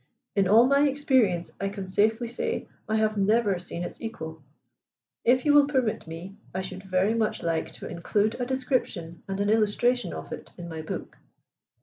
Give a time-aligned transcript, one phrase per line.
[0.35, 4.41] "In all my experience I can safely say I have never seen its equal.
[5.23, 9.39] If you will permit me I should very much like to include a description and
[9.39, 11.19] an illustration of it in my book."